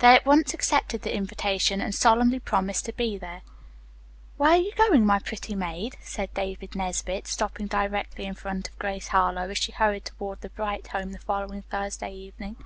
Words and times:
They 0.00 0.08
at 0.14 0.26
once 0.26 0.52
accepted 0.52 1.00
the 1.00 1.16
invitation 1.16 1.80
and 1.80 1.94
solemnly 1.94 2.38
promised 2.38 2.84
to 2.84 2.92
be 2.92 3.16
there. 3.16 3.40
"'Where 4.36 4.50
are 4.50 4.56
you 4.58 4.74
going, 4.74 5.06
my 5.06 5.18
pretty 5.20 5.54
maid?'" 5.54 5.96
said 6.02 6.34
David 6.34 6.74
Nesbit, 6.74 7.26
stopping 7.26 7.66
directly 7.66 8.26
in 8.26 8.34
front 8.34 8.68
of 8.68 8.78
Grace 8.78 9.08
Harlowe 9.08 9.48
as 9.48 9.56
she 9.56 9.72
hurried 9.72 10.04
toward 10.04 10.42
the 10.42 10.50
Bright 10.50 10.88
home 10.88 11.12
the 11.12 11.18
following 11.18 11.62
Thursday 11.62 12.12
evening. 12.12 12.56